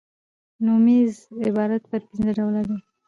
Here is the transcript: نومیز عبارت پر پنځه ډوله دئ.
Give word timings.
نومیز 0.65 1.13
عبارت 1.47 1.83
پر 1.89 2.01
پنځه 2.07 2.31
ډوله 2.37 2.61
دئ. 2.67 2.77